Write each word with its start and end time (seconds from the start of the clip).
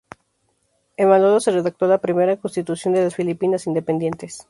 En 0.97 1.09
Malolos 1.09 1.43
se 1.43 1.51
redactó 1.51 1.85
la 1.85 1.99
primera 1.99 2.35
constitución 2.35 2.95
de 2.95 3.03
las 3.03 3.13
filipinas 3.15 3.67
independientes. 3.67 4.39